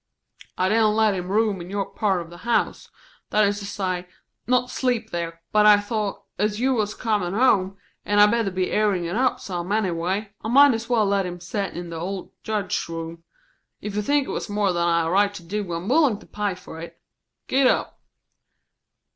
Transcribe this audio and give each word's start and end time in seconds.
"I 0.57 0.67
didn't 0.67 0.95
let 0.95 1.13
him 1.13 1.27
room 1.27 1.61
in 1.61 1.69
your 1.69 1.85
part 1.85 2.21
of 2.21 2.31
the 2.31 2.39
house; 2.39 2.89
that 3.29 3.45
is 3.47 3.59
to 3.59 3.67
say, 3.67 4.07
not 4.47 4.71
sleep 4.71 5.11
there; 5.11 5.41
but 5.51 5.67
I 5.67 5.77
thought, 5.79 6.23
as 6.39 6.59
you 6.59 6.73
was 6.73 6.95
comin' 6.95 7.35
home, 7.35 7.77
and 8.03 8.19
I 8.19 8.25
better 8.25 8.49
be 8.49 8.71
airin' 8.71 9.05
it 9.05 9.15
up 9.15 9.39
some, 9.39 9.71
anyway, 9.71 10.33
I 10.43 10.47
might 10.47 10.73
as 10.73 10.89
well 10.89 11.05
let 11.05 11.27
him 11.27 11.39
set 11.39 11.75
in 11.75 11.91
the 11.91 11.99
old 11.99 12.31
Judge's 12.41 12.89
room. 12.89 13.23
If 13.79 13.95
you 13.95 14.01
think 14.01 14.27
it 14.27 14.31
was 14.31 14.49
more 14.49 14.73
than 14.73 14.87
I 14.87 15.01
had 15.01 15.07
a 15.07 15.11
right 15.11 15.33
to 15.35 15.43
do, 15.43 15.71
I'm 15.71 15.87
willin' 15.87 16.17
to 16.17 16.25
pay 16.25 16.55
for 16.55 16.79
it. 16.79 16.99
Git 17.47 17.67
up!" 17.67 17.99